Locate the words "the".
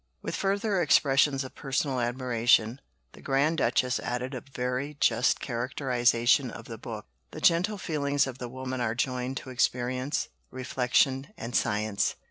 3.13-3.21, 6.65-6.79, 7.29-7.39, 8.39-8.49